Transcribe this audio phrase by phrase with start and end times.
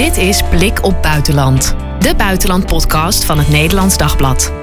[0.00, 4.59] Dit is Blik op Buitenland, de buitenlandpodcast van het Nederlands Dagblad.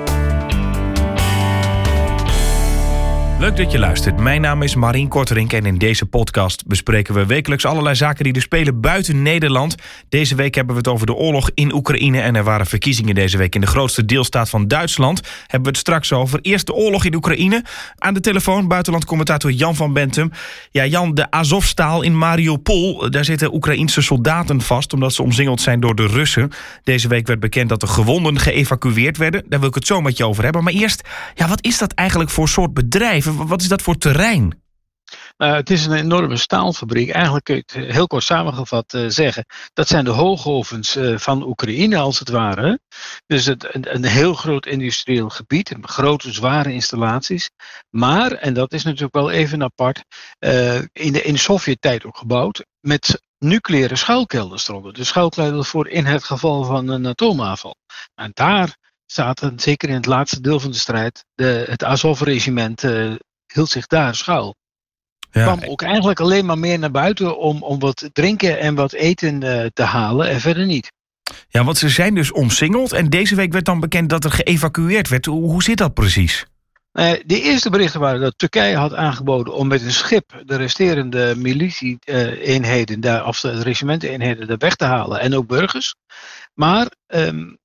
[3.39, 4.19] Leuk dat je luistert.
[4.19, 8.33] Mijn naam is Marien Korterink en in deze podcast bespreken we wekelijks allerlei zaken die
[8.33, 9.75] er spelen buiten Nederland.
[10.09, 13.37] Deze week hebben we het over de oorlog in Oekraïne en er waren verkiezingen deze
[13.37, 15.21] week in de grootste deelstaat van Duitsland.
[15.41, 16.39] Hebben we het straks over.
[16.41, 17.63] Eerst de oorlog in Oekraïne.
[17.97, 20.31] Aan de telefoon buitenlandcommentator Jan van Bentum.
[20.71, 25.79] Ja, Jan, de Azovstaal in Mariupol, daar zitten Oekraïense soldaten vast omdat ze omsingeld zijn
[25.79, 26.51] door de Russen.
[26.83, 29.43] Deze week werd bekend dat de gewonden geëvacueerd werden.
[29.49, 30.63] Daar wil ik het zo met je over hebben.
[30.63, 31.01] Maar eerst,
[31.35, 33.25] ja, wat is dat eigenlijk voor soort bedrijf?
[33.35, 34.65] Wat is dat voor terrein?
[35.37, 37.09] Nou, het is een enorme staalfabriek.
[37.09, 39.45] Eigenlijk kun je het heel kort samengevat uh, zeggen.
[39.73, 42.79] Dat zijn de hoogovens uh, van Oekraïne als het ware.
[43.25, 45.75] Dus het, een, heel groot industrieel gebied.
[45.81, 47.49] Grote zware installaties.
[47.89, 50.03] Maar, en dat is natuurlijk wel even apart.
[50.93, 52.65] In de, in Sovjet-tijd ook gebouwd.
[52.79, 54.93] Met nucleaire schuilkelders eronder.
[54.93, 57.75] Dus schuilkelders voor in het geval van een atoomaanval.
[58.15, 58.77] En daar
[59.11, 62.81] zaten, zeker in het laatste deel van de strijd, de, het Azov-regiment
[63.53, 64.55] hield zich daar schuil.
[65.31, 65.43] Ja.
[65.43, 69.41] kwam ook eigenlijk alleen maar meer naar buiten om, om wat drinken en wat eten
[69.41, 70.91] uh, te halen en verder niet.
[71.49, 75.07] Ja, want ze zijn dus omsingeld en deze week werd dan bekend dat er geëvacueerd
[75.07, 75.25] werd.
[75.25, 76.45] Hoe, hoe zit dat precies?
[76.93, 81.33] Uh, de eerste berichten waren dat Turkije had aangeboden om met een schip de resterende
[81.37, 85.95] militie-eenheden, daar, of de regimenteneenheden, daar weg te halen en ook burgers.
[86.53, 87.57] Maar um,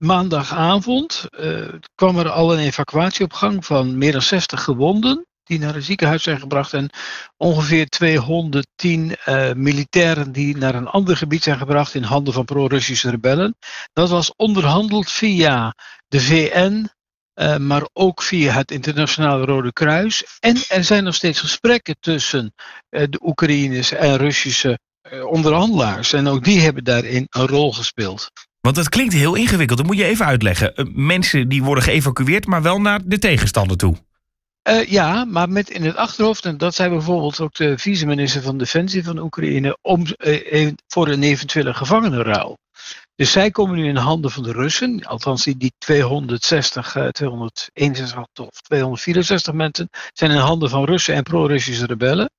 [0.00, 5.58] maandagavond uh, kwam er al een evacuatie op gang van meer dan 60 gewonden die
[5.58, 6.90] naar een ziekenhuis zijn gebracht en
[7.36, 13.10] ongeveer 210 uh, militairen die naar een ander gebied zijn gebracht in handen van pro-Russische
[13.10, 13.56] rebellen.
[13.92, 15.74] Dat was onderhandeld via
[16.08, 16.88] de VN,
[17.34, 20.38] uh, maar ook via het Internationale Rode Kruis.
[20.38, 22.54] En er zijn nog steeds gesprekken tussen
[22.88, 24.78] de Oekraïners en Russische
[25.24, 26.12] onderhandelaars.
[26.12, 28.30] En ook die hebben daarin een rol gespeeld.
[28.60, 29.78] Want het klinkt heel ingewikkeld.
[29.78, 30.90] Dat moet je even uitleggen.
[30.94, 33.96] Mensen die worden geëvacueerd, maar wel naar de tegenstander toe.
[34.68, 38.58] Uh, ja, maar met in het achterhoofd, en dat zei bijvoorbeeld ook de vice-minister van
[38.58, 42.58] Defensie van Oekraïne, om, uh, voor een eventuele gevangenenruil.
[43.14, 48.46] Dus zij komen nu in handen van de Russen, althans die, die 260, uh, 261
[48.46, 52.30] of 264 mensen zijn in handen van Russen en pro-Russische rebellen.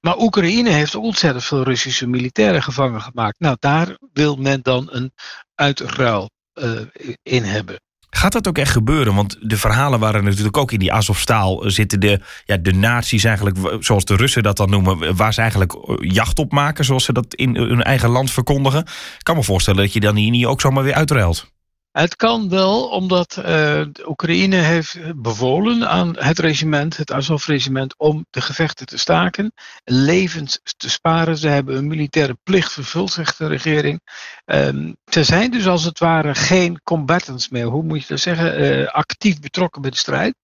[0.00, 3.38] Maar Oekraïne heeft ontzettend veel Russische militairen gevangen gemaakt.
[3.38, 5.12] Nou, daar wil men dan een
[5.60, 6.30] uitruil
[6.62, 6.80] uh,
[7.22, 7.76] in hebben.
[8.10, 9.14] Gaat dat ook echt gebeuren?
[9.14, 13.56] Want de verhalen waren natuurlijk ook in die Azovstaal zitten de, ja, de naties eigenlijk,
[13.80, 17.12] zoals de Russen dat dan noemen, waar ze eigenlijk eh, jacht op maken, zoals ze
[17.12, 18.80] dat in hun eigen land verkondigen.
[18.80, 21.52] Ik kan me voorstellen dat je dan hier niet ook zomaar weer uitruilt.
[21.90, 28.40] Het kan wel, omdat uh, Oekraïne heeft bevolen aan het regiment, het Azov-regiment, om de
[28.40, 29.52] gevechten te staken,
[29.84, 31.36] levens te sparen.
[31.36, 34.00] Ze hebben een militaire plicht vervuld, zegt de regering.
[34.44, 38.60] Um, ze zijn dus als het ware geen combatants meer, hoe moet je dat zeggen,
[38.60, 40.34] uh, actief betrokken bij de strijd.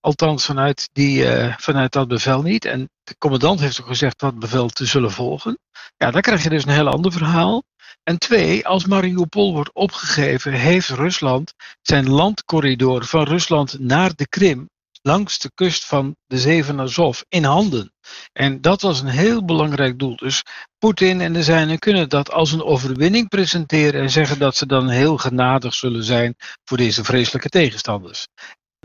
[0.00, 2.64] Althans, vanuit, die, uh, vanuit dat bevel niet.
[2.64, 5.58] En de commandant heeft ook gezegd dat bevel te zullen volgen.
[5.96, 7.62] Ja, dan krijg je dus een heel ander verhaal.
[8.08, 11.52] En twee, als Mariupol wordt opgegeven, heeft Rusland
[11.82, 14.68] zijn landcorridor van Rusland naar de Krim
[15.02, 17.92] langs de kust van de zee van Azov in handen.
[18.32, 20.16] En dat was een heel belangrijk doel.
[20.16, 20.42] Dus
[20.78, 24.88] Poetin en de zijnen kunnen dat als een overwinning presenteren en zeggen dat ze dan
[24.88, 28.26] heel genadig zullen zijn voor deze vreselijke tegenstanders.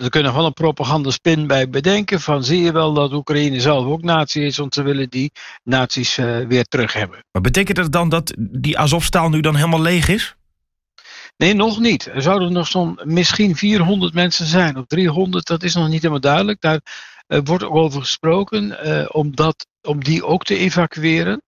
[0.03, 4.01] Ze kunnen wel een propagandaspin bij bedenken van zie je wel dat Oekraïne zelf ook
[4.01, 5.31] natie is, want ze willen die
[5.63, 7.25] naties uh, weer terug hebben.
[7.31, 10.35] Maar betekent dat dan dat die Azovstaal nu dan helemaal leeg is?
[11.37, 12.05] Nee, nog niet.
[12.05, 16.19] Er zouden nog zo'n misschien 400 mensen zijn of 300, dat is nog niet helemaal
[16.19, 16.61] duidelijk.
[16.61, 16.79] Daar
[17.27, 21.41] uh, wordt ook over gesproken uh, om, dat, om die ook te evacueren.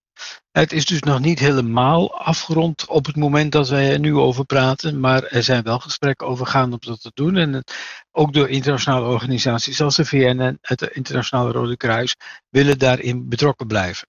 [0.52, 4.46] Het is dus nog niet helemaal afgerond op het moment dat wij er nu over
[4.46, 7.36] praten, maar er zijn wel gesprekken over gaan om dat te doen.
[7.38, 7.64] En
[8.12, 12.16] ook door internationale organisaties zoals de VN en het Internationale Rode Kruis
[12.50, 14.08] willen daarin betrokken blijven.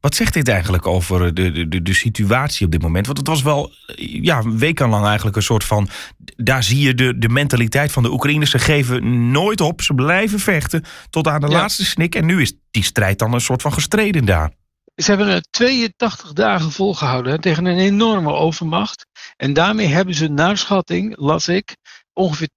[0.00, 3.06] Wat zegt dit eigenlijk over de, de, de situatie op dit moment?
[3.06, 5.88] Want het was wel ja, wekenlang eigenlijk een soort van.
[6.36, 8.50] Daar zie je de, de mentaliteit van de Oekraïners.
[8.50, 11.52] Ze geven nooit op, ze blijven vechten tot aan de ja.
[11.52, 12.14] laatste snik.
[12.14, 14.52] En nu is die strijd dan een soort van gestreden daar.
[14.98, 19.06] Ze hebben het 82 dagen volgehouden tegen een enorme overmacht.
[19.36, 21.76] En daarmee hebben ze naar schatting, las ik,
[22.12, 22.48] ongeveer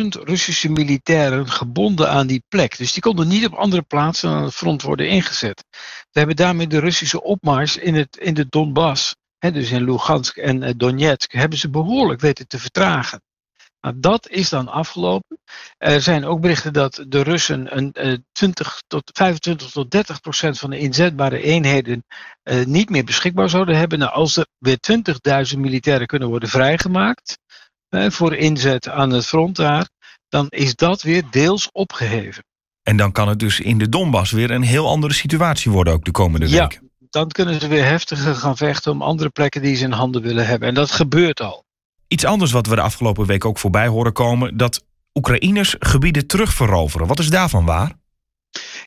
[0.00, 2.78] 20.000 Russische militairen gebonden aan die plek.
[2.78, 5.64] Dus die konden niet op andere plaatsen aan het front worden ingezet.
[6.10, 10.36] Ze hebben daarmee de Russische opmars in, het, in de Donbass, hè, dus in Lugansk
[10.36, 13.22] en Donetsk, hebben ze behoorlijk weten te vertragen.
[13.84, 15.38] Nou, dat is dan afgelopen.
[15.78, 20.70] Er zijn ook berichten dat de Russen een 20 tot 25 tot 30 procent van
[20.70, 22.04] de inzetbare eenheden
[22.64, 23.98] niet meer beschikbaar zouden hebben.
[23.98, 24.78] Nou, als er weer
[25.54, 27.38] 20.000 militairen kunnen worden vrijgemaakt
[27.88, 29.88] voor inzet aan het front daar,
[30.28, 32.44] dan is dat weer deels opgeheven.
[32.82, 36.04] En dan kan het dus in de Donbass weer een heel andere situatie worden ook
[36.04, 36.82] de komende weken.
[36.82, 40.22] Ja, dan kunnen ze weer heftiger gaan vechten om andere plekken die ze in handen
[40.22, 40.68] willen hebben.
[40.68, 41.63] En dat gebeurt al.
[42.14, 44.84] Iets anders wat we de afgelopen week ook voorbij horen komen, dat
[45.14, 47.06] Oekraïners gebieden terugveroveren.
[47.06, 47.92] Wat is daarvan waar?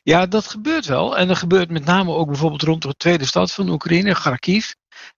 [0.02, 1.16] Ja, dat gebeurt wel.
[1.16, 4.70] En dat gebeurt met name ook bijvoorbeeld rond de tweede stad van Oekraïne, Kharkiv.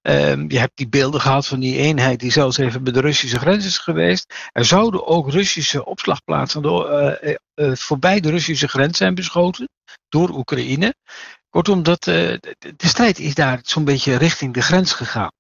[0.03, 3.39] Um, je hebt die beelden gehad van die eenheid die zelfs even bij de Russische
[3.39, 4.35] grens is geweest.
[4.53, 9.69] Er zouden ook Russische opslagplaatsen door, uh, uh, voorbij de Russische grens zijn beschoten
[10.09, 10.95] door Oekraïne.
[11.49, 12.41] Kortom, dat, de
[12.77, 15.31] strijd is daar zo'n beetje richting de grens gegaan.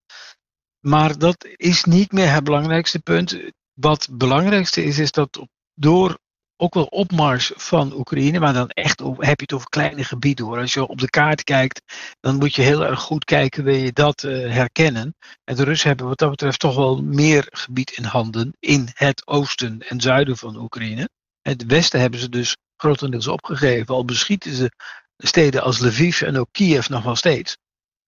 [0.80, 3.40] Maar dat is niet meer het belangrijkste punt.
[3.72, 6.18] Wat het belangrijkste is, is dat door
[6.56, 10.44] ook wel opmars van Oekraïne, maar dan echt over, heb je het over kleine gebieden
[10.44, 10.58] hoor.
[10.58, 11.82] Als je op de kaart kijkt,
[12.20, 15.14] dan moet je heel erg goed kijken, wil je dat uh, herkennen.
[15.44, 19.26] En de Russen hebben wat dat betreft toch wel meer gebied in handen in het
[19.26, 21.08] oosten en zuiden van Oekraïne.
[21.40, 24.70] Het westen hebben ze dus grotendeels opgegeven, al beschieten ze
[25.16, 27.56] steden als Lviv en ook Kiev nog wel steeds.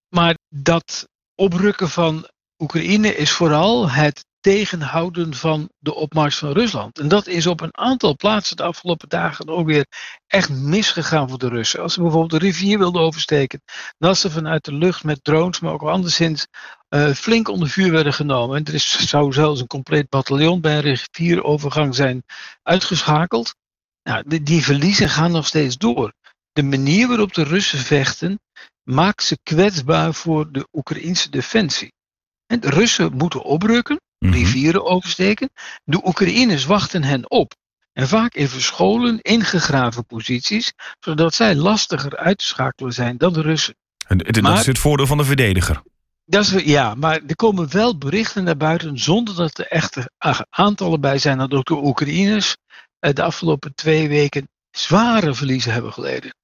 [0.08, 2.28] Maar dat oprukken van
[2.62, 6.99] Oekraïne is vooral het tegenhouden van de opmars van Rusland.
[6.99, 9.87] En dat is op een aantal plaatsen de afgelopen dagen ook weer
[10.26, 11.81] echt misgegaan voor de Russen.
[11.81, 13.62] Als ze bijvoorbeeld de rivier wilden oversteken,
[13.99, 16.47] dat ze vanuit de lucht met drones, maar ook anderszins
[16.88, 18.56] uh, flink onder vuur werden genomen.
[18.56, 22.23] En er is, zou zelfs een compleet bataljon bij een rivierovergang zijn
[22.62, 23.55] uitgeschakeld.
[24.03, 26.12] Nou, die, die verliezen gaan nog steeds door.
[26.53, 28.41] De manier waarop de Russen vechten
[28.82, 31.93] maakt ze kwetsbaar voor de Oekraïnse defensie.
[32.60, 34.32] De Russen moeten oprukken Mhm.
[34.32, 35.50] rivieren oversteken.
[35.84, 37.54] De Oekraïners wachten hen op.
[37.93, 43.40] En vaak in verscholen, ingegraven posities, zodat zij lastiger uit te schakelen zijn dan de
[43.40, 43.75] Russen.
[44.06, 45.82] En dat is het voordeel van de verdediger.
[46.25, 50.10] Dat is, ja, maar er komen wel berichten naar buiten zonder dat er echte
[50.50, 52.56] aantallen bij zijn dat ook de Oekraïners
[52.98, 56.34] eh, de afgelopen twee weken zware verliezen hebben geleden.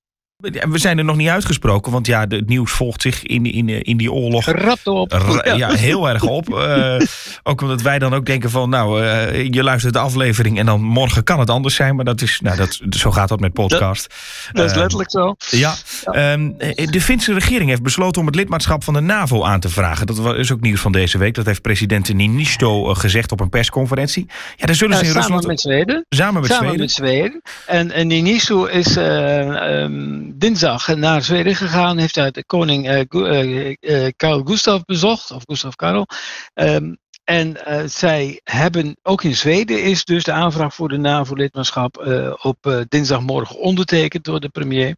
[0.41, 3.97] We zijn er nog niet uitgesproken, want ja, het nieuws volgt zich in, in, in
[3.97, 4.45] die oorlog.
[4.45, 5.43] Rap op.
[5.57, 5.71] ja.
[5.71, 6.49] heel erg op.
[6.49, 6.97] Uh,
[7.43, 10.81] ook omdat wij dan ook denken van, nou, uh, je luistert de aflevering en dan
[10.81, 11.97] morgen kan het anders zijn.
[11.97, 14.09] Maar dat is, nou, dat, zo gaat dat met podcast.
[14.09, 15.35] Dat, dat is uh, letterlijk zo.
[15.51, 15.75] Ja.
[16.13, 16.33] ja.
[16.33, 16.57] Um,
[16.91, 20.07] de Finse regering heeft besloten om het lidmaatschap van de NAVO aan te vragen.
[20.07, 21.35] Dat is ook nieuws van deze week.
[21.35, 24.27] Dat heeft president Ninisto gezegd op een persconferentie.
[24.57, 25.47] Ja, daar zullen ze in samen Rusland...
[25.47, 26.07] Met Zweden.
[26.09, 26.81] Samen met samen Zweden.
[26.81, 27.43] met Zweden.
[27.67, 28.97] En, en Ninisto is...
[28.97, 31.99] Um, dinsdag naar Zweden gegaan.
[31.99, 36.07] Heeft uit de koning uh, uh, Karl Gustav bezocht, of Gustav Karel.
[36.55, 41.97] Um, en zij hebben, ook in Zweden is dus de aanvraag voor de NAVO-lidmaatschap
[42.43, 44.97] op dinsdagmorgen ondertekend door de premier.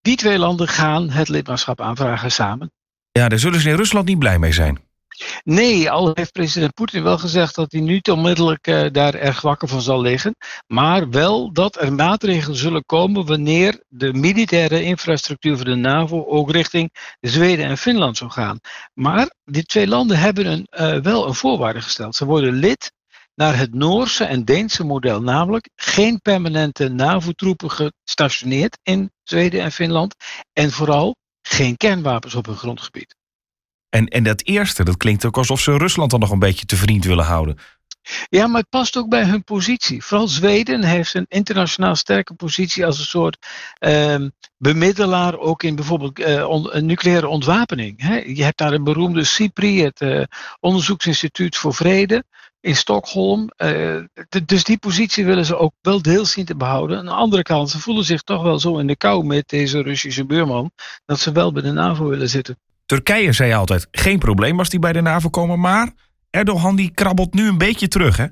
[0.00, 2.72] Die twee landen gaan het lidmaatschap aanvragen samen.
[3.12, 4.78] Ja, daar zullen ze in Rusland niet blij mee zijn.
[5.44, 9.68] Nee, al heeft president Poetin wel gezegd dat hij niet onmiddellijk uh, daar erg wakker
[9.68, 10.36] van zal liggen.
[10.66, 16.50] Maar wel dat er maatregelen zullen komen wanneer de militaire infrastructuur van de NAVO ook
[16.50, 18.58] richting Zweden en Finland zou gaan.
[18.94, 22.16] Maar die twee landen hebben een, uh, wel een voorwaarde gesteld.
[22.16, 22.92] Ze worden lid
[23.34, 30.14] naar het Noorse en Deense model, namelijk geen permanente NAVO-troepen gestationeerd in Zweden en Finland
[30.52, 33.16] en vooral geen kernwapens op hun grondgebied.
[33.92, 36.76] En, en dat eerste, dat klinkt ook alsof ze Rusland dan nog een beetje te
[36.76, 37.58] vriend willen houden.
[38.28, 40.04] Ja, maar het past ook bij hun positie.
[40.04, 43.46] Vooral Zweden heeft een internationaal sterke positie als een soort
[43.78, 46.20] um, bemiddelaar, ook in bijvoorbeeld
[46.74, 48.00] een nucleaire ontwapening.
[48.00, 48.16] Hè.
[48.16, 50.22] Je hebt daar een beroemde CIPRI, het uh,
[50.60, 52.24] Onderzoeksinstituut voor Vrede
[52.60, 53.50] in Stockholm.
[53.56, 54.02] Uh,
[54.44, 56.98] dus die positie willen ze ook wel deels zien te behouden.
[56.98, 59.82] Aan de andere kant, ze voelen zich toch wel zo in de kou met deze
[59.82, 60.70] Russische buurman,
[61.04, 62.58] dat ze wel bij de NAVO willen zitten.
[62.92, 65.92] Turkije zei altijd geen probleem als die bij de NAVO komen, maar
[66.30, 68.26] Erdogan die krabbelt nu een beetje terug, hè?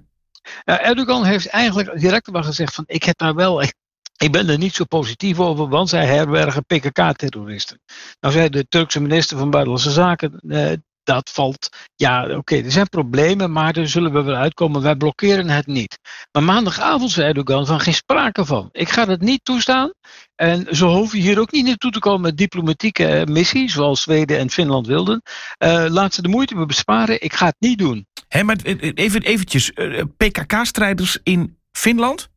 [0.64, 3.74] Erdogan heeft eigenlijk direct wel gezegd van ik heb daar wel, ik,
[4.24, 7.80] ik ben er niet zo positief over, want zij herbergen PKK-terroristen.
[8.20, 12.88] Nou zei de Turkse minister van Buitenlandse Zaken, eh, dat valt, ja oké, er zijn
[12.88, 14.82] problemen, maar daar zullen we wel uitkomen.
[14.82, 15.98] Wij blokkeren het niet.
[16.32, 18.68] Maar maandagavond zei Erdogan van geen sprake van.
[18.72, 19.92] Ik ga het niet toestaan.
[20.34, 24.38] En zo hoef je hier ook niet naartoe te komen met diplomatieke missie, zoals Zweden
[24.38, 25.22] en Finland wilden.
[25.64, 27.22] Uh, laat ze de moeite besparen.
[27.22, 28.06] Ik ga het niet doen.
[28.28, 28.56] Hé, maar
[28.94, 32.28] even eventjes, uh, PKK-strijders in Finland?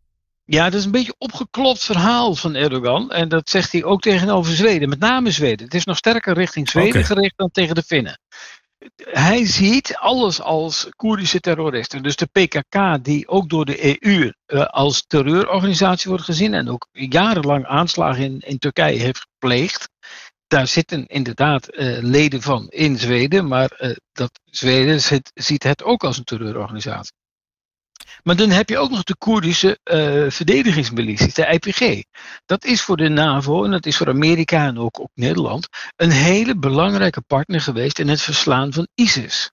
[0.46, 3.12] Ja, dat is een beetje opgeklopt verhaal van Erdogan.
[3.12, 5.66] En dat zegt hij ook tegenover Zweden, met name Zweden.
[5.66, 7.04] Het is nog sterker richting Zweden okay.
[7.04, 8.20] gericht dan tegen de Finnen.
[9.12, 12.04] hij ziet alles als Koerdische terroristen.
[12.04, 16.88] Dus de PKK, die ook door de EU uh, als terreurorganisatie wordt gezien en ook
[16.92, 19.90] jarenlang aanslagen in, in Turkije heeft gepleegd.
[20.48, 25.84] Daar zitten inderdaad uh, leden van in Zweden, maar uh, dat Zweden zit, ziet het
[25.84, 27.14] ook als een terreurorganisatie.
[28.24, 32.04] Maar dan heb je ook nog de Koerdische uh, verdedigingsmilities, de IPG.
[32.46, 36.12] Dat is voor de NAVO en dat is voor Amerika en ook, ook Nederland een
[36.12, 39.52] hele belangrijke partner geweest in het verslaan van ISIS.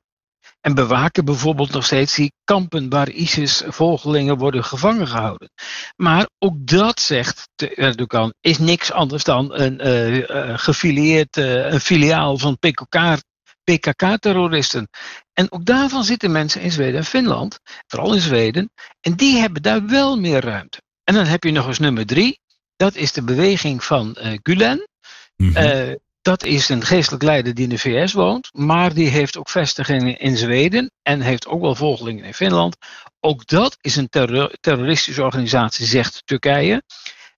[0.60, 5.50] En bewaken bijvoorbeeld nog steeds die kampen waar ISIS-volgelingen worden gevangen gehouden.
[5.96, 12.38] Maar ook dat, zegt Erdogan, is niks anders dan een uh, uh, gefilieerd, een filiaal
[12.38, 13.18] van PKK,
[13.64, 14.88] PKK-terroristen.
[15.32, 19.62] En ook daarvan zitten mensen in Zweden en Finland, vooral in Zweden, en die hebben
[19.62, 20.82] daar wel meer ruimte.
[21.04, 22.40] En dan heb je nog eens nummer drie,
[22.76, 24.88] dat is de beweging van uh, Gulen.
[25.36, 25.64] Mm -hmm.
[25.64, 29.48] uh, dat is een geestelijk leider die in de VS woont, maar die heeft ook
[29.48, 32.76] vestigingen in Zweden en heeft ook wel volgelingen in Finland.
[33.20, 36.82] Ook dat is een terror terroristische organisatie, zegt Turkije.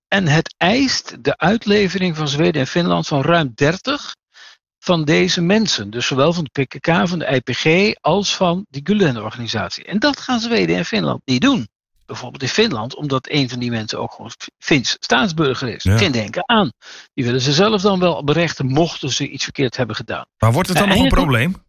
[0.09, 4.15] En het eist de uitlevering van Zweden en Finland van ruim 30
[4.83, 5.91] van deze mensen.
[5.91, 9.85] Dus zowel van de PKK, van de IPG, als van die Gulen-organisatie.
[9.85, 11.69] En dat gaan Zweden en Finland niet doen.
[12.07, 15.83] Bijvoorbeeld in Finland, omdat een van die mensen ook gewoon Fins staatsburger is.
[15.83, 15.97] Ja.
[15.97, 16.73] Geen denken aan.
[17.15, 20.27] Die willen ze zelf dan wel berechten, mochten ze iets verkeerd hebben gedaan.
[20.39, 21.62] Maar wordt het dan en nog een probleem?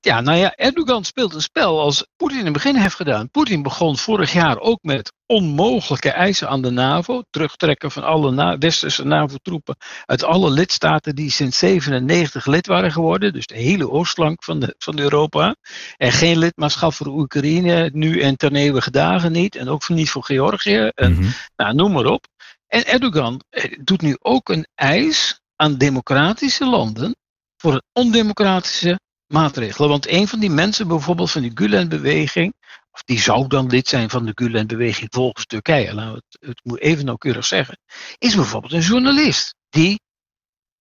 [0.00, 3.30] Ja, nou ja, Erdogan speelt een spel als Poetin in het begin heeft gedaan.
[3.30, 7.22] Poetin begon vorig jaar ook met onmogelijke eisen aan de NAVO.
[7.30, 13.32] Terugtrekken van alle na westerse NAVO-troepen uit alle lidstaten die sinds 97 lid waren geworden.
[13.32, 15.56] Dus de hele oostflank van, de, van Europa.
[15.96, 19.56] En geen lidmaatschap voor Oekraïne nu en ten eeuwige dagen niet.
[19.56, 20.90] En ook niet voor Georgië.
[20.94, 21.32] En, mm -hmm.
[21.56, 22.26] nou, noem maar op.
[22.66, 23.40] En Erdogan
[23.80, 27.16] doet nu ook een eis aan democratische landen
[27.56, 29.88] voor een ondemocratische maatregelen.
[29.88, 32.54] Want een van die mensen, bijvoorbeeld van die Gulen-beweging,
[32.90, 36.60] of die zou dan lid zijn van de Gulen-beweging volgens Turkije, laten we het, het
[36.64, 37.78] moet even nauwkeurig zeggen,
[38.18, 39.54] is bijvoorbeeld een journalist.
[39.68, 40.00] Die,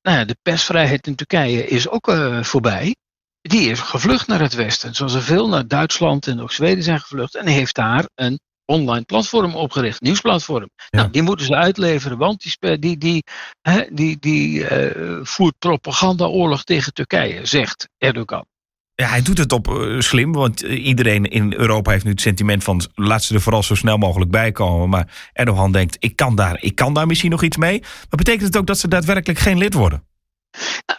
[0.01, 2.95] nou ja, de persvrijheid in Turkije is ook uh, voorbij.
[3.41, 6.99] Die is gevlucht naar het westen, zoals er veel naar Duitsland en ook Zweden zijn
[6.99, 10.69] gevlucht, en heeft daar een online platform opgericht, nieuwsplatform.
[10.75, 10.99] Ja.
[10.99, 13.23] Nou, die moeten ze uitleveren, want die, die, die,
[13.61, 18.45] hè, die, die uh, voert propagandaoorlog tegen Turkije, zegt Erdogan.
[18.95, 22.21] Ja, hij doet het op uh, slim, want uh, iedereen in Europa heeft nu het
[22.21, 24.89] sentiment van laat ze er vooral zo snel mogelijk bij komen.
[24.89, 27.79] Maar Erdogan denkt, ik kan daar, ik kan daar misschien nog iets mee.
[27.79, 30.03] Maar betekent het ook dat ze daadwerkelijk geen lid worden?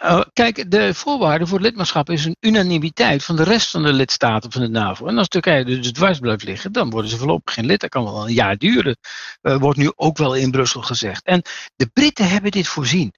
[0.01, 4.51] Nou, kijk, de voorwaarde voor lidmaatschap is een unanimiteit van de rest van de lidstaten
[4.51, 5.07] van de NAVO.
[5.07, 7.79] En als Turkije dus dwars blijft liggen, dan worden ze voorlopig geen lid.
[7.79, 8.97] Dat kan wel een jaar duren,
[9.41, 11.25] uh, wordt nu ook wel in Brussel gezegd.
[11.25, 11.41] En
[11.75, 13.13] de Britten hebben dit voorzien.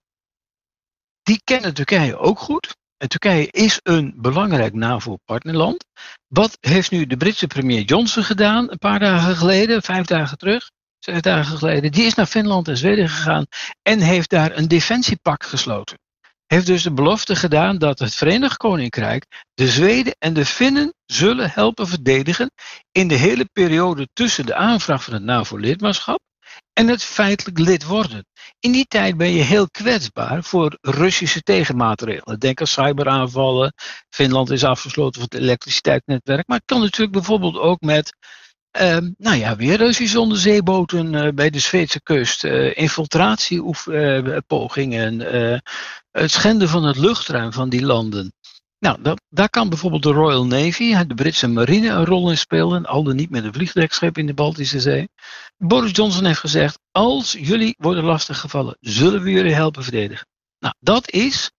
[1.24, 2.76] Die kennen Turkije ook goed.
[2.98, 5.86] En Turkije is een belangrijk NAVO-partnerland.
[6.28, 10.70] Wat heeft nu de Britse premier Johnson gedaan een paar dagen geleden, vijf dagen terug?
[11.00, 11.92] Zes dagen geleden.
[11.92, 13.46] Die is naar Finland en Zweden gegaan
[13.82, 15.98] en heeft daar een defensiepact gesloten
[16.48, 21.52] heeft dus de belofte gedaan dat het Verenigd Koninkrijk de Zweden en de Finnen zullen
[21.52, 22.52] helpen verdedigen
[22.92, 26.20] in de hele periode tussen de aanvraag van het NAVO-lidmaatschap
[26.74, 28.26] en het feitelijk lid worden.
[28.60, 32.40] In die tijd ben je heel kwetsbaar voor Russische tegenmaatregelen.
[32.40, 33.74] Denk aan cyberaanvallen.
[34.10, 36.48] Finland is afgesloten van het elektriciteitsnetwerk.
[36.48, 38.16] Maar het kan natuurlijk bijvoorbeeld ook met
[38.82, 45.20] uh, nou ja, weer Russische onderzeeboten uh, bij de Zweedse kust, uh, infiltratiepogingen,
[46.12, 48.34] het schenden van het luchtruim van die landen.
[48.80, 53.04] Nou, daar kan bijvoorbeeld de Royal Navy, de Britse marine, een rol in spelen, al
[53.04, 55.10] dan niet met een vliegdekschip in de Baltische Zee.
[55.58, 60.28] Boris Johnson heeft gezegd: als jullie worden lastiggevallen, zullen we jullie helpen verdedigen.
[60.60, 61.52] Nou, dat is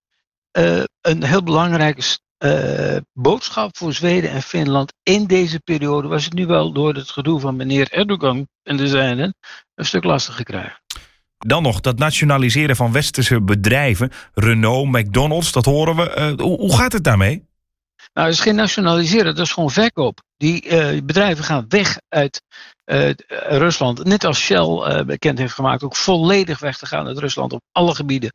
[1.00, 2.02] een heel belangrijke
[2.44, 7.10] uh, boodschap voor Zweden en Finland in deze periode was het nu wel door het
[7.10, 9.34] gedoe van meneer Erdogan en de zijnen
[9.74, 10.80] een stuk lastiger krijgen.
[11.38, 16.14] Dan nog dat nationaliseren van westerse bedrijven, Renault, McDonald's, dat horen we.
[16.18, 17.46] Uh, hoe, hoe gaat het daarmee?
[18.12, 20.22] Nou, het is geen nationaliseren, dat is gewoon verkoop.
[20.36, 22.42] Die uh, bedrijven gaan weg uit
[23.48, 24.04] Rusland.
[24.04, 27.94] Net als Shell bekend heeft gemaakt, ook volledig weg te gaan uit Rusland op alle
[27.94, 28.32] gebieden.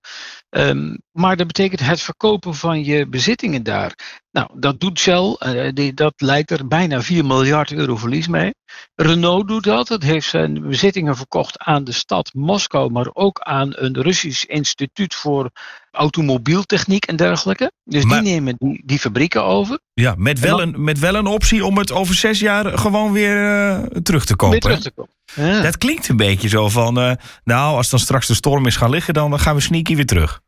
[0.50, 4.22] Um, maar dat betekent het verkopen van je bezittingen daar.
[4.32, 5.38] Nou, dat doet Shell.
[5.74, 8.54] Die, dat leidt er bijna 4 miljard euro verlies mee.
[8.96, 9.90] Renault doet dat.
[9.90, 15.16] Het heeft zijn bezittingen verkocht aan de stad Moskou, maar ook aan een Russisch instituut
[15.16, 15.50] voor
[15.92, 17.72] automobieltechniek en dergelijke.
[17.84, 19.80] Dus maar, die nemen die, die, fabrieken over.
[19.94, 23.12] Ja, met wel, dan, een, met wel een optie om het over zes jaar gewoon
[23.12, 24.52] weer uh, terug te kopen.
[24.52, 25.14] Weer terug te kopen.
[25.36, 25.62] Ja.
[25.62, 27.12] Dat klinkt een beetje zo van, uh,
[27.44, 30.42] nou, als dan straks de storm is gaan liggen, dan gaan we sneaky weer terug.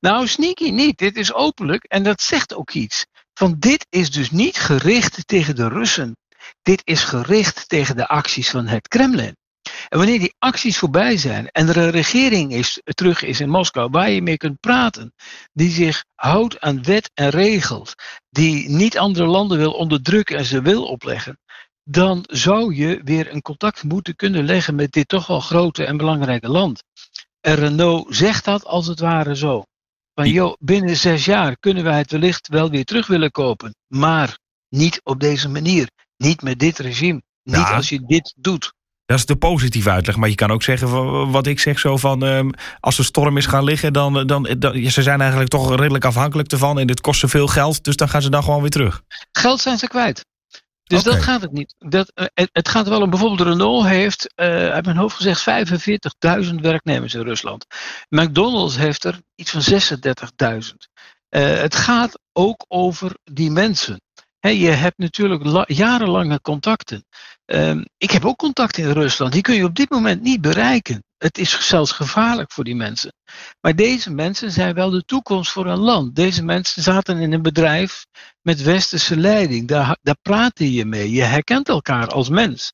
[0.00, 0.98] Nou, sneaky niet.
[0.98, 3.06] Dit is openlijk en dat zegt ook iets.
[3.34, 6.16] Van dit is dus niet gericht tegen de Russen.
[6.62, 9.36] Dit is gericht tegen de acties van het Kremlin.
[9.88, 13.90] En wanneer die acties voorbij zijn en er een regering is, terug is in Moskou
[13.90, 15.12] waar je mee kunt praten,
[15.52, 17.94] die zich houdt aan wet en regels,
[18.30, 21.38] die niet andere landen wil onderdrukken en ze wil opleggen,
[21.84, 25.96] dan zou je weer een contact moeten kunnen leggen met dit toch wel grote en
[25.96, 26.84] belangrijke land.
[27.48, 29.62] En Renault zegt dat als het ware zo.
[30.14, 34.38] Van joh, binnen zes jaar kunnen wij het wellicht wel weer terug willen kopen, maar
[34.68, 37.74] niet op deze manier, niet met dit regime, niet Ja.
[37.74, 38.72] als je dit doet.
[39.04, 40.16] Dat is de positieve uitleg.
[40.16, 42.24] Maar je kan ook zeggen van, wat ik zeg zo van...
[42.24, 42.50] ehm,
[42.80, 44.90] als de storm is gaan liggen, dan, dan, dan...
[44.90, 46.78] Ze zijn eigenlijk toch redelijk afhankelijk ervan.
[46.78, 49.02] En het kost ze veel geld, dus dan gaan ze dan gewoon weer terug.
[49.32, 50.24] Geld zijn ze kwijt.
[50.88, 51.74] Dus dat gaat het niet.
[51.78, 56.54] Dat, eh, het, gaat wel om, bijvoorbeeld Renault heeft, eh uit mijn hoofd gezegd, 45.000
[56.60, 57.66] werknemers in Rusland.
[58.08, 60.88] McDonald's heeft er iets van 36.000.
[61.28, 64.00] Eh, het gaat ook over die mensen.
[64.56, 67.04] Je hebt natuurlijk la- jarenlange contacten.
[67.44, 69.32] Ehm, ik heb ook contacten in Rusland.
[69.32, 71.02] Die kun je op dit moment niet bereiken.
[71.16, 73.12] Het is zelfs gevaarlijk voor die mensen.
[73.60, 76.14] Maar deze mensen zijn wel de toekomst voor een land.
[76.14, 78.06] Deze mensen zaten in een bedrijf
[78.42, 79.68] met westerse leiding.
[79.68, 81.10] Daar, daar praatte je mee.
[81.10, 82.72] Je herkent elkaar als mens.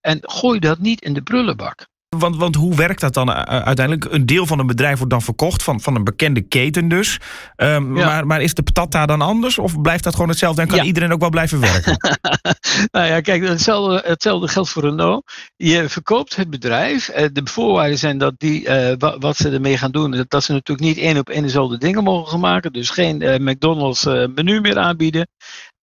[0.00, 1.86] En gooi dat niet in de prullenbak.
[2.18, 4.04] Want, want hoe werkt dat dan uh, uiteindelijk?
[4.12, 7.20] Een deel van een bedrijf wordt dan verkocht, van, van een bekende keten dus.
[7.56, 8.04] Ehm, Ja.
[8.06, 9.58] maar, maar is de patat daar dan anders?
[9.58, 10.84] Of blijft dat gewoon hetzelfde en kan Ja.
[10.84, 11.96] iedereen ook wel blijven werken?
[12.92, 15.32] nou ja, kijk, hetzelfde, hetzelfde geldt voor Renault.
[15.56, 17.08] Je verkoopt het bedrijf.
[17.08, 20.44] Eh, De voorwaarden zijn dat die, eh, wa- wat ze ermee gaan doen, dat- dat
[20.44, 22.72] ze natuurlijk niet één op één dezelfde dingen mogen maken.
[22.72, 25.28] Dus geen eh, McDonald's eh, menu meer aanbieden.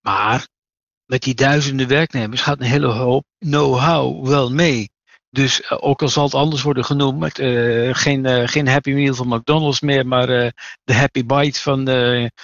[0.02, 0.48] Maar
[1.06, 4.90] met die duizenden werknemers gaat een hele hoop know-how wel mee.
[5.32, 9.14] Dus eh, ook al zal het anders worden genoemd, eh, geen, eh, geen Happy Meal
[9.14, 10.28] van McDonald's meer, maar
[10.84, 11.86] de Happy Bite van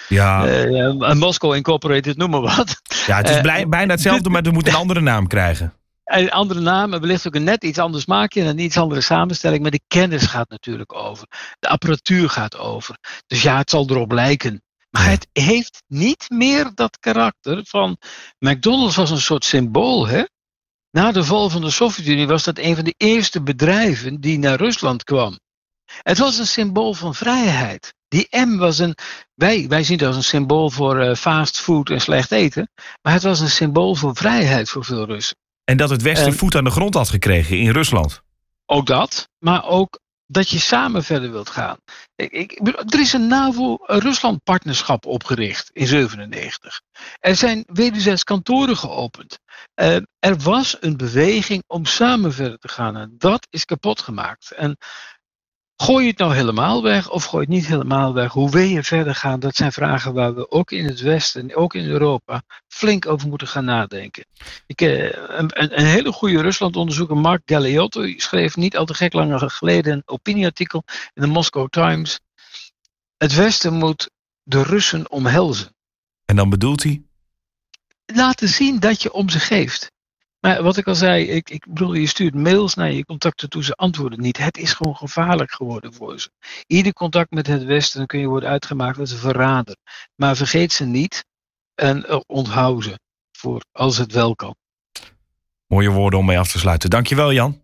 [0.08, 1.14] ja.
[1.14, 2.82] Moscow Incorporated, noem maar wat.
[3.06, 5.74] ja, het is blij- bijna hetzelfde, maar het moet een andere naam krijgen.
[6.04, 9.02] Een andere naam en wellicht ook een net iets anders maakje en een iets andere
[9.02, 9.62] samenstelling.
[9.62, 11.28] Maar de kennis gaat natuurlijk over.
[11.60, 12.98] De apparatuur gaat over.
[13.28, 14.62] Dus ja, het zal erop lijken.
[14.90, 17.98] Maar het heeft niet meer dat karakter van.
[18.40, 20.24] McDonald's was een soort symbool, hè?
[20.98, 24.58] Na de val van de Sovjet-Unie was dat een van de eerste bedrijven die naar
[24.58, 25.40] Rusland kwam.
[26.02, 27.94] Het was een symbool van vrijheid.
[28.08, 28.96] Die M was een.
[29.34, 32.70] Wij, wij zien het als een symbool voor eh, fast food en slecht eten.
[33.02, 35.38] Maar het was een symbool voor vrijheid voor veel Russen.
[35.64, 38.22] En dat het Westen En- voet aan de grond had gekregen in Rusland.
[38.66, 41.78] Ook dat, maar ook dat je samen verder wilt gaan.
[42.16, 46.82] Ik, ik, er is een NAVO-Rusland-partnerschap opgericht in 97.
[47.20, 49.40] Er zijn wederzijds kantoren geopend.
[49.74, 52.98] Eh, er was een beweging om samen verder te gaan.
[52.98, 54.52] En dat is kapot gemaakt.
[54.52, 54.78] En
[55.78, 58.32] gooi je het nou helemaal weg of gooi je het niet helemaal weg?
[58.32, 59.40] Hoe wil je verder gaan?
[59.40, 63.48] Dat zijn vragen waar we ook in het Westen, ook in Europa, flink over moeten
[63.48, 64.26] gaan nadenken.
[64.66, 69.44] Ik, eh, een, een, hele goede Rusland-onderzoeker, Mark Galeotto, schreef niet al te gek lang
[69.46, 72.20] geleden een opinieartikel in de Moscow Times.
[73.18, 74.10] Het Westen moet
[74.44, 75.76] de Russen omhelzen.
[76.26, 77.02] En dan bedoelt hij...
[78.06, 79.92] Laten zien dat je om ze geeft.
[80.48, 83.64] Maar wat ik al zei, ik, ik bedoel, je stuurt mails naar je contacten toe,
[83.64, 84.38] ze antwoorden niet.
[84.38, 86.30] Het is gewoon gevaarlijk geworden voor ze.
[86.68, 89.76] Ieder contact met het Westen kun je worden uitgemaakt als een verrader.
[90.16, 91.26] Maar vergeet ze niet
[91.76, 93.00] en eh, onthoud ze
[93.32, 94.56] voor als het wel kan.
[95.66, 96.90] Mooie woorden om mee af te sluiten.
[96.90, 97.62] Dankjewel Jan.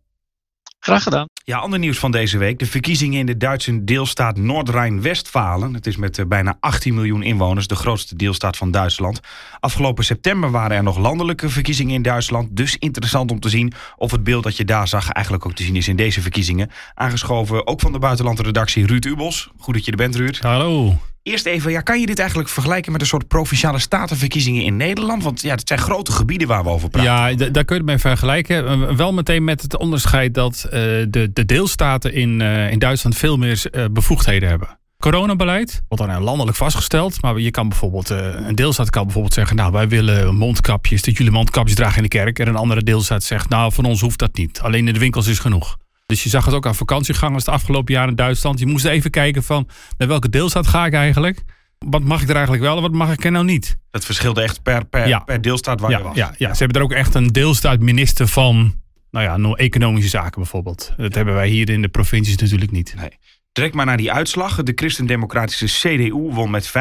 [0.83, 1.27] Graag gedaan.
[1.43, 2.59] Ja, ander nieuws van deze week.
[2.59, 5.73] De verkiezingen in de Duitse deelstaat Noord-Rijn-Westfalen.
[5.73, 9.19] Het is met eh, bijna 18 miljoen inwoners de grootste deelstaat van Duitsland.
[9.59, 12.55] Afgelopen september waren er nog landelijke verkiezingen in Duitsland.
[12.55, 15.63] Dus interessant om te zien of het beeld dat je daar zag eigenlijk ook te
[15.63, 16.69] zien is in deze verkiezingen.
[16.93, 19.49] Aangeschoven ook van de buitenlandredactie Ruud Ubos.
[19.57, 20.39] Goed dat je er bent, Ruud.
[20.39, 20.97] Hallo.
[21.23, 25.23] Eerst even, ja, kan je dit eigenlijk vergelijken met een soort provinciale statenverkiezingen in Nederland?
[25.23, 27.11] Want ja, het zijn grote gebieden waar we over praten.
[27.11, 28.67] Ja, daar kun je het mee vergelijken.
[28.67, 33.17] Eh, Wel meteen met het onderscheid dat eh, de, de deelstaten in, eh, in Duitsland
[33.17, 34.79] veel meer bevoegdheden hebben.
[34.99, 37.21] Coronabeleid wordt dan landelijk vastgesteld.
[37.21, 41.31] Maar je kan bijvoorbeeld, een deelstaat kan bijvoorbeeld zeggen: Nou, wij willen mondkapjes, dat jullie
[41.31, 42.39] mondkapjes dragen in de kerk.
[42.39, 44.61] En een andere deelstaat zegt: Nou, van ons hoeft dat niet.
[44.61, 45.77] Alleen in de winkels is genoeg.
[46.13, 48.59] Dus je zag het ook aan vakantiegangers de afgelopen jaren in Duitsland.
[48.59, 51.43] Je moest even kijken van naar welke deelstaat ga ik eigenlijk?
[51.77, 53.77] Wat mag ik er eigenlijk wel en wat mag ik er nou niet?
[53.91, 55.19] Het verschilde echt per, per, Ja.
[55.19, 56.15] per deelstaat waar je was.
[56.15, 58.75] ja, ja, ze hebben er ook echt een deelstaatminister van,
[59.11, 60.93] nou ja, no- economische zaken bijvoorbeeld.
[60.97, 62.93] Dat hebben wij hier in de provincies natuurlijk niet.
[62.97, 63.09] Nee.
[63.51, 64.63] Trek maar naar die uitslag.
[64.63, 66.71] De christendemocratische CDU won met 35%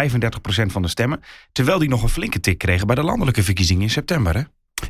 [0.73, 1.21] van de stemmen.
[1.53, 4.35] Terwijl die nog een flinke tik kregen bij de landelijke verkiezingen in september.
[4.35, 4.42] Hè?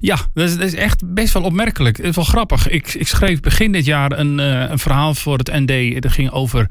[0.02, 1.96] Ja, dat is, dat is echt best wel opmerkelijk.
[1.96, 2.68] Het is wel grappig.
[2.68, 6.02] Ik, ik schreef begin dit jaar een, eh, een verhaal voor het ND.
[6.02, 6.70] Dat ging over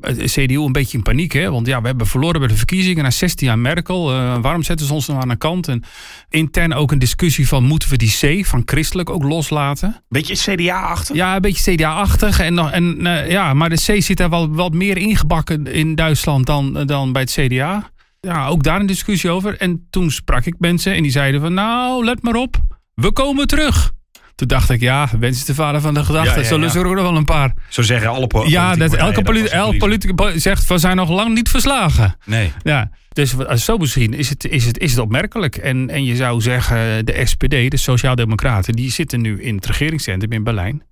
[0.00, 1.50] Het CDU een beetje in paniek, hè?
[1.50, 4.14] want ja, we hebben verloren bij de verkiezingen na 16 jaar Merkel.
[4.14, 5.68] Uh, waarom zetten ze ons nog aan de kant?
[5.68, 5.82] En
[6.28, 10.02] intern ook een discussie van moeten we die C van christelijk ook loslaten?
[10.08, 11.16] Beetje CDA-achtig?
[11.16, 12.40] Ja, een beetje CDA-achtig.
[12.40, 16.46] En, en, uh, ja, maar de C zit daar wel wat meer ingebakken in Duitsland
[16.46, 17.90] dan, dan bij het CDA.
[18.20, 19.56] Ja, ook daar een discussie over.
[19.58, 22.56] En toen sprak ik mensen en die zeiden van nou, let maar op,
[22.94, 23.92] we komen terug.
[24.34, 26.30] Toen dacht ik, ja, wens is de vader van de gedachte.
[26.30, 27.54] Ja, ja, Zullen ze er ook nog wel een paar.
[27.68, 31.48] Zo zeggen alle Ja, dat elke, politi elke politicus zegt, we zijn nog lang niet
[31.48, 32.16] verslagen.
[32.24, 32.52] Nee.
[32.62, 35.56] Ja, dus zo misschien is het, is het, is het opmerkelijk.
[35.56, 40.32] En, en je zou zeggen, de SPD, de Sociaaldemocraten, die zitten nu in het regeringscentrum
[40.32, 40.82] in Berlijn.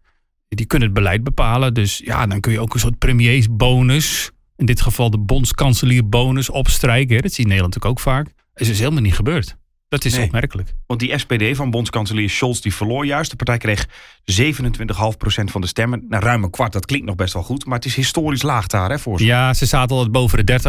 [0.49, 1.75] Die kunnen het beleid bepalen.
[1.75, 7.23] Dus ja, dan kun je ook een soort premiersbonus, in dit geval de bondskanselierbonus, opstrijken.
[7.23, 8.25] Dat zie je in Nederland natuurlijk ook vaak.
[8.25, 9.57] Dat is dus helemaal niet gebeurd.
[9.89, 10.75] Dat is opmerkelijk.
[10.87, 13.31] Want die SPD van bondskanselier Scholz die verloor juist.
[13.31, 13.91] De partij kreeg 27,5%
[15.45, 16.05] van de stemmen.
[16.09, 17.65] Nou, ruim een kwart, dat klinkt nog best wel goed.
[17.65, 19.25] Maar het is historisch laag daar hè, voor ze.
[19.25, 20.61] Ja, ze zaten altijd boven de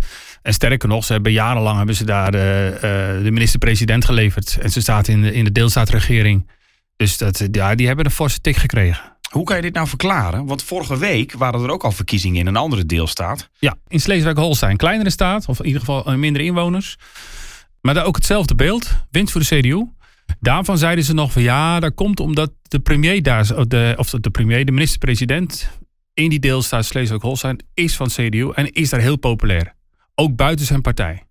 [0.00, 0.04] 30%.
[0.42, 4.58] En sterker nog, ze hebben jarenlang hebben ze daar de, uh, de minister-president geleverd.
[4.60, 6.50] En ze zaten in de, in de deelstaatregering.
[6.96, 9.13] Dus dat, ja, die hebben een forse tik gekregen.
[9.34, 10.46] Hoe kan je dit nou verklaren?
[10.46, 13.48] Want vorige week waren er ook al verkiezingen in een andere deelstaat.
[13.58, 14.76] Ja, in Sleeswijk-Holstein.
[14.76, 16.96] Kleinere staat, of in ieder geval eh, minder inwoners.
[17.80, 18.90] Maar daar ook hetzelfde beeld.
[19.10, 19.84] Winst voor de CDU.
[20.40, 24.30] Daarvan zeiden ze nog van ja, dat komt omdat de premier daar, de, of de
[24.30, 25.70] premier, de minister-president
[26.12, 29.74] in die deelstaat Schleswig-Holstein is van CDU en is daar heel populair.
[30.14, 31.22] Ook buiten zijn partij.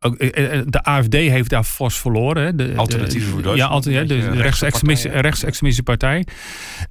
[0.00, 2.56] Ook, eh, eh, de AFD heeft daar fors verloren.
[2.56, 3.84] De, Alternatieve voor Duitsland.
[3.84, 4.42] Ja, de, de
[5.20, 6.26] rechtsextremistische partij.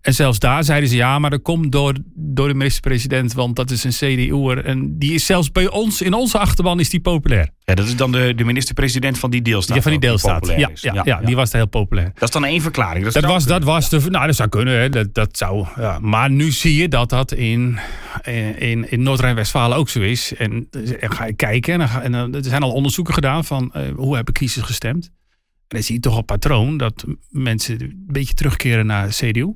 [0.01, 3.71] En zelfs daar zeiden ze ja, maar dat komt door, door de minister-president, want dat
[3.71, 4.65] is een CDU'er.
[4.65, 7.49] En die is zelfs bij ons, in onze achterban, is die populair.
[7.69, 9.75] Ja, dat is dan de, de minister-president van die deelstaat.
[9.75, 10.45] Ja, van die deelstaat.
[10.45, 12.11] Die ja, ja, ja, die was daar heel populair.
[12.13, 13.03] Dat is dan één verklaring.
[13.03, 14.79] Dat, dat was, dat was de, nou, dat zou kunnen.
[14.79, 14.89] Hè.
[14.89, 15.99] Dat, dat zou, ja.
[15.99, 17.79] Maar nu zie je dat dat in,
[18.57, 20.33] in, in Noord-Rijn-Westfalen ook zo is.
[20.35, 20.67] En,
[20.99, 21.81] en ga je kijken.
[21.81, 25.05] En, en, er zijn al onderzoeken gedaan van uh, hoe hebben kiezers gestemd.
[25.05, 25.11] En
[25.67, 29.55] dan zie je toch een patroon dat mensen een beetje terugkeren naar CDU.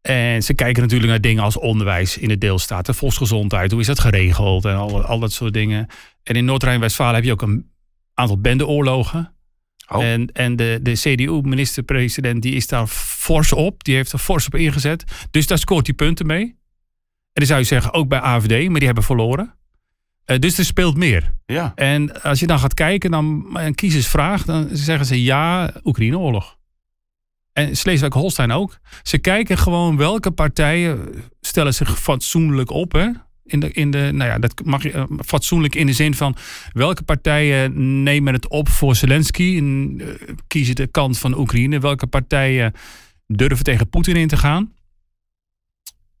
[0.00, 4.00] En ze kijken natuurlijk naar dingen als onderwijs in de deelstaten, volksgezondheid, hoe is dat
[4.00, 5.86] geregeld en al, al dat soort dingen.
[6.26, 7.70] En in Noord-Rijn-Westfalen heb je ook een
[8.14, 9.34] aantal bendeoorlogen.
[9.88, 10.04] Oh.
[10.04, 14.54] En, en de, de CDU-minister-president die is daar fors op, die heeft er fors op
[14.54, 15.04] ingezet.
[15.30, 16.42] Dus daar scoort hij punten mee.
[16.42, 19.54] En dan zou je zeggen, ook bij AFD, maar die hebben verloren.
[20.26, 21.34] Uh, dus er speelt meer.
[21.46, 21.72] Ja.
[21.74, 26.56] En als je dan gaat kijken, dan een kiezers vraagt, dan zeggen ze ja, Oekraïne-oorlog.
[27.52, 28.78] En Sleeswijk-Holstein ook.
[29.02, 32.92] Ze kijken gewoon welke partijen stellen zich fatsoenlijk op.
[32.92, 33.08] Hè?
[33.46, 36.36] In de, in de, nou ja, dat mag je uh, fatsoenlijk in de zin van
[36.72, 40.08] welke partijen nemen het op voor Zelensky en uh,
[40.46, 41.78] kiezen de kant van Oekraïne.
[41.78, 42.72] Welke partijen
[43.26, 44.74] durven tegen Poetin in te gaan.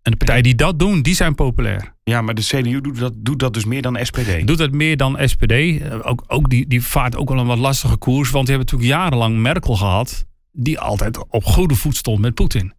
[0.02, 1.94] En de partijen die dat doen, die zijn populair.
[2.04, 4.46] Ja, maar de CDU doet dat, doet dat dus meer dan SPD.
[4.46, 5.52] Doet dat meer dan SPD.
[5.52, 8.30] Eh, ook, ook die, die vaart ook wel een wat lastige koers.
[8.30, 12.72] Want die hebben natuurlijk jarenlang Merkel gehad die altijd op goede voet stond met Poetin.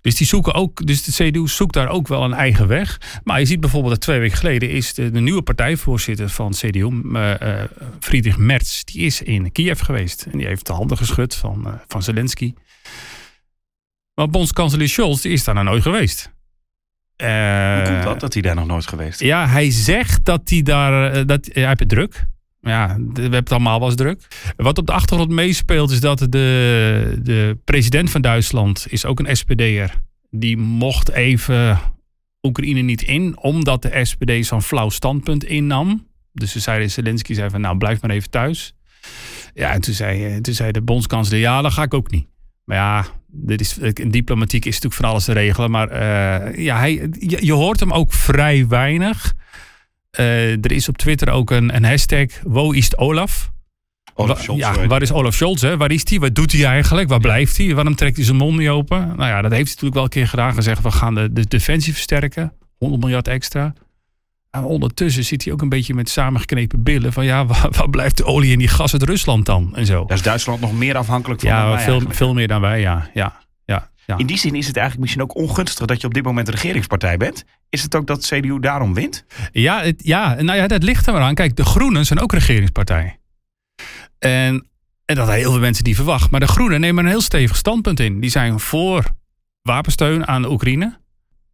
[0.00, 3.00] Dus die zoeken ook, dus de CDU zoekt daar ook wel een eigen weg.
[3.24, 6.78] Maar je ziet bijvoorbeeld dat twee weken geleden is de, de nieuwe partijvoorzitter van CDU,
[6.78, 7.62] uh, uh,
[8.00, 10.26] Friedrich Merz, die is in Kiev geweest.
[10.32, 12.54] En die heeft de handen geschud van, uh, van Zelensky.
[14.14, 16.32] Maar bondskanselier Scholz, die is daar nou nooit geweest.
[17.16, 19.26] Hoe komt dat, dat hij daar nog nooit geweest is?
[19.26, 22.26] Ja, hij zegt dat hij daar, dat, hij heeft het druk
[22.60, 24.26] ja, we hebben het allemaal was druk.
[24.56, 29.36] Wat op de achtergrond meespeelt is dat de, de president van Duitsland is ook een
[29.36, 30.02] SPD'er.
[30.30, 31.78] Die mocht even
[32.42, 36.06] Oekraïne niet in, omdat de SPD zo'n flauw standpunt innam.
[36.32, 38.74] Dus ze zeiden, Zelensky zei van nou blijf maar even thuis.
[39.54, 42.26] Ja, en toen zei, toen zei de bondskanselier, ja, dan ga ik ook niet.
[42.64, 45.70] Maar ja, dit is, diplomatiek is natuurlijk voor alles te regelen.
[45.70, 49.34] Maar uh, ja, hij, je, hoort hem ook vrij weinig.
[50.18, 53.50] Uh, er is op Twitter ook een, een hashtag Wo is Olaf?
[54.14, 54.58] Olaf Scholz.
[54.58, 55.62] Ja, waar is Olaf Scholz?
[55.62, 55.76] Hè?
[55.76, 56.18] Waar is hij?
[56.18, 57.08] Wat doet hij eigenlijk?
[57.08, 57.74] Waar blijft hij?
[57.74, 58.98] Waarom trekt hij zijn mond niet open?
[58.98, 60.54] Nou ja, dat heeft hij natuurlijk wel een keer gedaan.
[60.54, 62.52] Gezegd, we gaan de, de defensie versterken.
[62.78, 63.72] 100 miljard extra.
[64.50, 67.12] En ondertussen zit hij ook een beetje met samengeknepen billen.
[67.12, 69.76] Van ja, waar, waar, blijft de olie en die gas uit Rusland dan?
[69.76, 70.04] En zo.
[70.04, 73.10] Daar is Duitsland nog meer afhankelijk van Ja, veel, veel meer dan wij, ja.
[73.14, 73.40] ja.
[74.08, 74.16] Ja.
[74.16, 77.16] In die zin is het eigenlijk misschien ook ongunstig dat je op dit moment regeringspartij
[77.16, 77.44] bent.
[77.68, 79.24] Is het ook dat CDU daarom wint?
[79.52, 81.34] Ja, het, ja nou ja, dat ligt er maar aan.
[81.34, 83.18] Kijk, de Groenen zijn ook regeringspartij.
[84.18, 84.66] En,
[85.04, 86.28] en dat heel veel mensen die verwachten.
[86.30, 88.20] Maar de Groenen nemen een heel stevig standpunt in.
[88.20, 89.04] Die zijn voor
[89.62, 90.98] wapensteun aan de Oekraïne.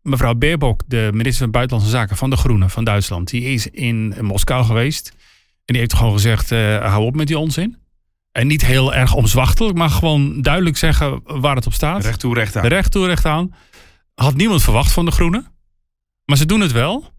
[0.02, 4.14] Mevrouw Baerbock, de minister van Buitenlandse Zaken van de Groenen van Duitsland, die is in
[4.20, 5.08] Moskou geweest.
[5.64, 7.76] En die heeft gewoon gezegd: uh, hou op met die onzin.
[8.34, 12.04] En niet heel erg omzwachtelijk, maar gewoon duidelijk zeggen waar het op staat.
[12.04, 12.66] Recht toe, recht aan.
[12.66, 13.54] Recht toe, recht aan.
[14.14, 15.46] Had niemand verwacht van de Groenen.
[16.24, 17.12] Maar ze doen het wel.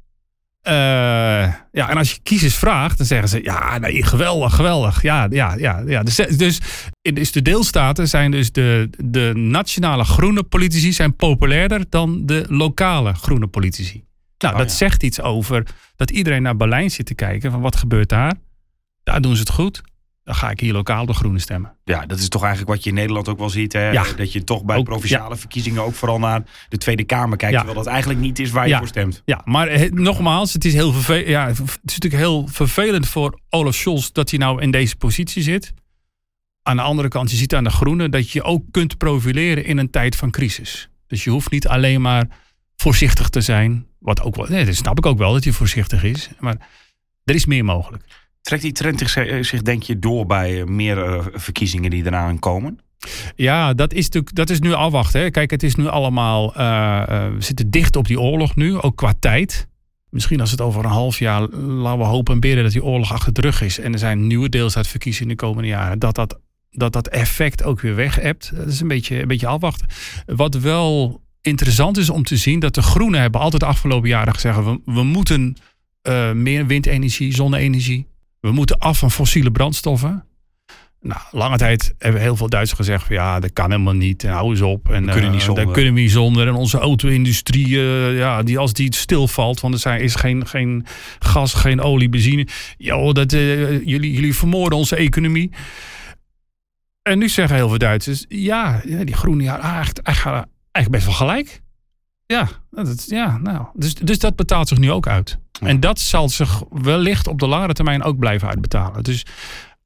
[0.68, 0.74] Uh,
[1.72, 5.02] ja, en als je kiezers vraagt, dan zeggen ze: ja, nee, geweldig, geweldig.
[5.02, 5.84] Ja, ja, ja.
[5.86, 6.04] ja.
[6.04, 6.60] Dus, dus,
[7.02, 13.14] dus de deelstaten zijn dus de, de nationale groene politici zijn populairder dan de lokale
[13.14, 14.06] groene politici.
[14.38, 17.76] Nou, oh, dat zegt iets over dat iedereen naar Berlijn zit te kijken van wat
[17.76, 18.34] gebeurt daar.
[19.04, 19.82] Daar doen ze het goed
[20.26, 21.78] dan ga ik hier lokaal de groene stemmen.
[21.84, 23.74] Ja, dat is toch eigenlijk wat je in Nederland ook wel ziet.
[23.74, 23.90] Hè?
[23.90, 24.06] Ja.
[24.16, 27.54] Dat je toch bij provinciale verkiezingen ook vooral naar de Tweede Kamer kijkt.
[27.54, 27.62] Ja.
[27.62, 29.22] Terwijl dat eigenlijk niet is waar je voor stemt.
[29.26, 33.76] Ja, maar nogmaals, het is, heel vervelend, ja, het is natuurlijk heel vervelend voor Olaf
[33.76, 35.74] Scholz dat hij nou in deze positie zit.
[36.62, 39.78] Aan de andere kant, je ziet aan de groene dat je ook kunt profileren in
[39.78, 40.90] een tijd van crisis.
[41.08, 42.28] Dus je hoeft niet alleen maar
[42.76, 43.86] voorzichtig te zijn.
[44.00, 46.30] Wat ook wel, nee, dat snap ik ook wel dat je voorzichtig is.
[46.40, 46.58] Maar
[47.24, 48.04] er is meer mogelijk.
[48.46, 49.00] Trekt die trend
[49.42, 52.80] zich, denk je, door bij eh, meer eh, verkiezingen die eraan komen?
[53.36, 55.32] Ja, dat is, natuurlijk, dat is nu afwachten.
[55.32, 56.54] Kijk, het is nu allemaal.
[56.54, 59.68] We zitten dicht op die oorlog nu, ook qua tijd.
[60.10, 63.12] Misschien als het over een half jaar, laten we hopen en bidden dat die oorlog
[63.12, 63.80] achter de rug is.
[63.80, 66.00] En er zijn nieuwe deelstaatverkiezingen de komende jaren.
[66.00, 66.40] Dat dat,
[66.72, 68.52] dat, dat effect ook weer weg hebt.
[68.56, 69.88] Dat is een beetje, een beetje afwachten.
[70.26, 74.34] Wat wel interessant is om te zien, dat de Groenen hebben altijd de afgelopen jaren
[74.34, 75.56] gezegd: we, we moeten
[76.34, 78.08] meer windenergie, zonne-energie
[78.46, 80.26] we moeten af van fossiele brandstoffen.
[81.02, 84.24] Nou, lange tijd hebben heel veel Duitsers gezegd: van, ja, dat kan helemaal niet.
[84.24, 84.90] En hou eens op.
[84.90, 85.66] En, we kunnen niet uh, zonder.
[85.66, 86.48] Daar kunnen we niet zonder.
[86.48, 90.86] En onze auto-industrie, uh, ja, die, als die stilvalt, want er zijn, is geen, geen
[91.20, 92.48] gas, geen olie, benzine.
[92.78, 95.52] Ja, dat, uh, jullie, jullie vermoorden onze economie.
[97.02, 100.46] En nu zeggen heel veel Duitsers: ja, die groene, ja, eigenlijk, eigenlijk
[100.90, 101.62] best wel gelijk.
[102.26, 103.66] Ja, dat, ja nou.
[103.74, 105.38] Dus, dus dat betaalt zich nu ook uit.
[105.60, 109.04] En dat zal zich wellicht op de langere termijn ook blijven uitbetalen.
[109.04, 109.26] Dus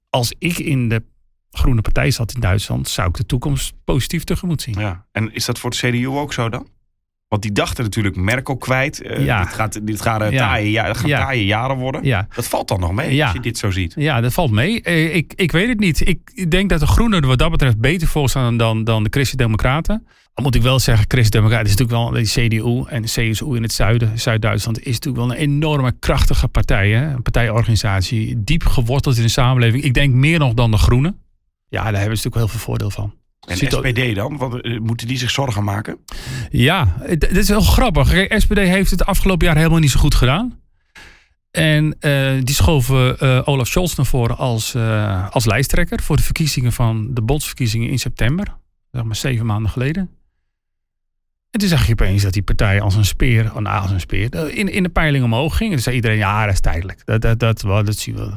[0.10, 1.04] als ik in de
[1.52, 4.80] Groene Partij zat in Duitsland, zou ik de toekomst positief tegemoet zien.
[4.80, 5.06] Ja.
[5.12, 6.68] En is dat voor het CDU ook zo dan?
[7.30, 9.04] Want die dachten natuurlijk Merkel kwijt.
[9.04, 9.44] Uh, ja.
[9.44, 10.38] Dit gaat, dit gaat, uh, ja.
[10.38, 11.20] taaie, ja, gaat ja.
[11.20, 12.04] taaie jaren worden.
[12.04, 12.28] Ja.
[12.36, 13.94] Dat valt dan nog mee als je dit zo ziet.
[13.96, 14.82] Ja, dat valt mee.
[14.84, 16.08] Uh, ik, ik weet het niet.
[16.08, 20.08] Ik denk dat de Groenen wat dat betreft beter voor staan dan, dan de Christen-Democraten.
[20.34, 23.64] Dan moet ik wel zeggen, Christen-Democraten is natuurlijk wel de CDU en de CSU in
[23.64, 26.90] het zuiden, Zuid-Duitsland, is natuurlijk wel een enorme krachtige partij.
[26.90, 27.14] Hè?
[27.14, 29.84] Een partijorganisatie, diep geworteld in de samenleving.
[29.84, 31.20] Ik denk meer nog dan de Groenen.
[31.68, 33.19] Ja, daar hebben ze natuurlijk heel veel voordeel van.
[33.50, 34.38] En de SPD dan?
[34.38, 35.98] Want, uh, moeten die zich zorgen maken?
[36.50, 38.10] Ja, dit is heel grappig.
[38.10, 40.60] Kijk, SPD heeft het afgelopen jaar helemaal niet zo goed gedaan.
[41.52, 44.76] En uh, die schoven uh, Olaf Scholz naar voren als,
[45.30, 48.58] als lijsttrekker voor de verkiezingen van de bondsverkiezingen in september.
[48.92, 50.10] Zeg maar zeven maanden geleden.
[51.52, 54.00] En toen zag je opeens dat die partij als een speer, oh, nou, als een
[54.00, 55.70] speer, in, in de peiling omhoog ging.
[55.70, 57.02] En toen zei iedereen, ja, dat is tijdelijk.
[57.06, 58.32] Dat, dat, dat, dat, dat zien we.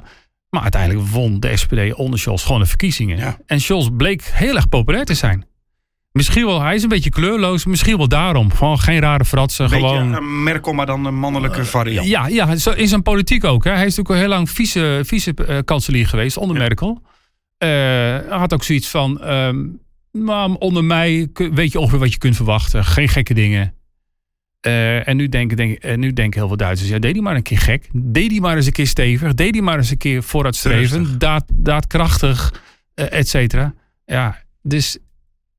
[0.55, 3.37] Maar uiteindelijk won de SPD onder Scholz gewoon de verkiezingen.
[3.47, 5.47] En Scholz bleek heel erg populair te zijn.
[6.13, 7.65] Misschien wel, hij is een beetje kleurloos.
[7.65, 8.53] Misschien wel daarom.
[8.53, 9.71] Gewoon geen rare fratsen.
[9.71, 10.13] Beetje gewoon...
[10.13, 12.07] een Merkel, maar dan een mannelijke variant.
[12.07, 13.65] ja, ja, in zijn politiek ook.
[13.65, 13.71] Hè.
[13.71, 17.01] Hij is natuurlijk al heel lang vice, vice-kanselier geweest onder Merkel.
[17.03, 19.29] Uh, hij had ook zoiets van...
[19.29, 22.85] Um, maar onder mij weet je ongeveer wat je kunt verwachten.
[22.85, 23.75] Geen gekke dingen.
[24.67, 27.37] Uh, en nu denken, denk, uh, nu denken heel veel Duitsers, ja, deed hij maar
[27.37, 27.89] een keer gek.
[27.93, 29.35] Deed hij maar eens een keer stevig.
[29.35, 31.21] Deed hij maar eens een keer vooruitstrevend.
[31.21, 32.63] Daad, daadkrachtig,
[32.95, 33.75] uh, et cetera.
[34.05, 34.99] Ja, dus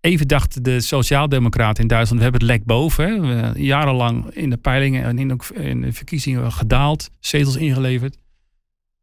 [0.01, 3.05] even dachten de sociaaldemocraten in Duitsland, we hebben het lek boven.
[3.05, 3.19] Hè.
[3.19, 7.09] We, jarenlang in de peilingen en in, in de verkiezingen gedaald.
[7.19, 8.17] Zetels ingeleverd.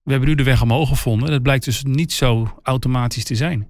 [0.02, 1.30] We hebben nu de weg omhoog gevonden.
[1.30, 3.68] Dat blijkt dus niet zo automatisch te zijn.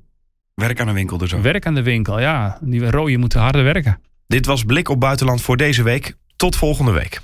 [0.54, 1.42] Werk aan de winkel dus ook.
[1.42, 2.58] Werk aan de winkel, ja.
[2.62, 4.00] Die rode moeten harder werken.
[4.30, 6.14] Dit was Blik op Buitenland voor deze week.
[6.36, 7.20] Tot volgende week.